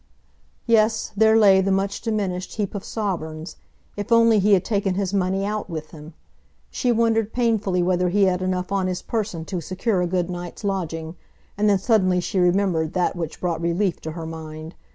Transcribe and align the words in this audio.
Yes, 0.65 1.11
there 1.15 1.37
lay 1.37 1.61
the 1.61 1.71
much 1.71 2.01
diminished 2.01 2.55
heap 2.55 2.73
of 2.73 2.83
sovereigns. 2.83 3.57
If 3.95 4.11
only 4.11 4.39
he 4.39 4.53
had 4.53 4.65
taken 4.65 4.95
his 4.95 5.13
money 5.13 5.45
out 5.45 5.69
with 5.69 5.91
him! 5.91 6.15
She 6.71 6.91
wondered 6.91 7.33
painfully 7.33 7.83
whether 7.83 8.09
he 8.09 8.23
had 8.23 8.41
enough 8.41 8.71
on 8.71 8.87
his 8.87 9.03
person 9.03 9.45
to 9.45 9.61
secure 9.61 10.01
a 10.01 10.07
good 10.07 10.27
night's 10.27 10.63
lodging, 10.63 11.17
and 11.55 11.69
then 11.69 11.77
suddenly 11.77 12.19
she 12.19 12.39
remembered 12.39 12.93
that 12.93 13.15
which 13.15 13.39
brought 13.39 13.61
relief 13.61 14.01
to 14.01 14.13
her 14.13 14.25
mind. 14.25 14.73